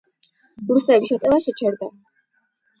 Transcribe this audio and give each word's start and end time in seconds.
რუსების 0.71 1.13
შეტევა 1.13 1.39
შეჩერდა. 1.51 1.93